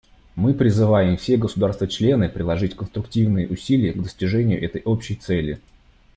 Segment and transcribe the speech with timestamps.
[0.35, 5.61] Мы призываем все государства-члены приложить конструктивные усилия к достижению этой общей цели.